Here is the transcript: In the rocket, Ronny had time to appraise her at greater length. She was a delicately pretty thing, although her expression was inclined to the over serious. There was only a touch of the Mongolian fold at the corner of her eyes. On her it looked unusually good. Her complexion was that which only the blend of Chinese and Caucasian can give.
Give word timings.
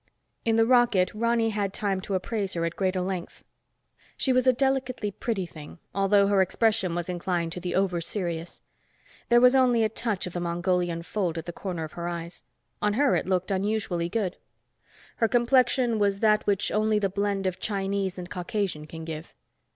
In 0.45 0.55
the 0.55 0.65
rocket, 0.65 1.13
Ronny 1.13 1.51
had 1.51 1.75
time 1.75 2.01
to 2.01 2.15
appraise 2.15 2.53
her 2.55 2.65
at 2.65 2.75
greater 2.75 3.01
length. 3.01 3.43
She 4.17 4.33
was 4.33 4.47
a 4.47 4.51
delicately 4.51 5.11
pretty 5.11 5.45
thing, 5.45 5.77
although 5.93 6.25
her 6.25 6.41
expression 6.41 6.95
was 6.95 7.07
inclined 7.07 7.51
to 7.51 7.59
the 7.59 7.75
over 7.75 8.01
serious. 8.01 8.63
There 9.29 9.39
was 9.39 9.53
only 9.53 9.83
a 9.83 9.89
touch 9.89 10.25
of 10.25 10.33
the 10.33 10.39
Mongolian 10.39 11.03
fold 11.03 11.37
at 11.37 11.45
the 11.45 11.53
corner 11.53 11.83
of 11.83 11.91
her 11.91 12.07
eyes. 12.09 12.41
On 12.81 12.93
her 12.93 13.15
it 13.15 13.27
looked 13.27 13.51
unusually 13.51 14.09
good. 14.09 14.37
Her 15.17 15.27
complexion 15.27 15.99
was 15.99 16.19
that 16.21 16.47
which 16.47 16.71
only 16.71 16.97
the 16.97 17.07
blend 17.07 17.45
of 17.45 17.59
Chinese 17.59 18.17
and 18.17 18.27
Caucasian 18.27 18.87
can 18.87 19.05
give. 19.05 19.35